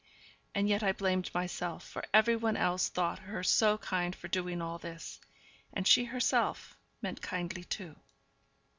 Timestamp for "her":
3.19-3.43